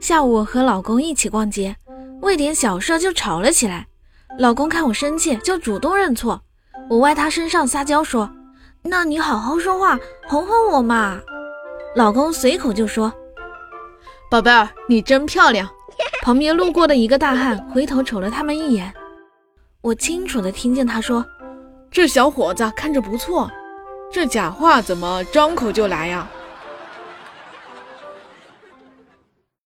[0.00, 1.76] 下午和老公一起逛街
[2.22, 3.86] 为点小事就吵了起来。
[4.38, 6.42] 老公看我生气就主动认错。
[6.88, 8.30] 我歪他身上撒娇说
[8.82, 9.98] 那你好好说话
[10.28, 11.20] 哄哄我嘛。
[11.96, 13.12] 老公随口就说
[14.30, 15.68] 宝贝儿你真漂亮
[16.22, 18.92] 旁边路过的一个大汉回头瞅了他们一眼
[19.80, 21.24] 我清楚的听见他说
[21.90, 23.50] 这小伙子看着不错
[24.12, 26.28] 这假话怎么张口就来呀